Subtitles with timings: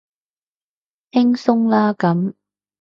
[1.11, 2.33] 輕鬆啦咁